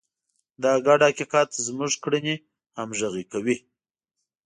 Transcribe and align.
دا 0.63 0.71
ګډ 0.87 0.99
حقیقت 1.09 1.49
زموږ 1.67 1.91
کړنې 2.03 2.35
همغږې 2.77 3.23
کوي. 3.31 3.57